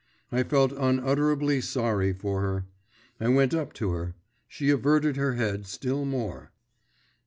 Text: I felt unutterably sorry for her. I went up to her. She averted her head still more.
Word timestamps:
I 0.31 0.41
felt 0.41 0.71
unutterably 0.71 1.61
sorry 1.61 2.11
for 2.11 2.41
her. 2.41 2.65
I 3.19 3.27
went 3.29 3.53
up 3.53 3.71
to 3.73 3.91
her. 3.91 4.15
She 4.47 4.71
averted 4.71 5.15
her 5.17 5.35
head 5.35 5.67
still 5.67 6.05
more. 6.05 6.51